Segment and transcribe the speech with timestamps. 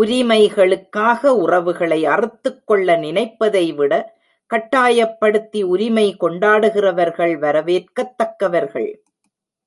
[0.00, 3.92] உரிமைகளுக்காக உறவுகளை அறுத்துக் கொள்ள நினைப்பதைவிட
[4.46, 8.90] கட்டாயப்படுத்தி உரிமை கொண்டாடுகிறவர்கள் வரவேற்கத்தக்கவர்கள்.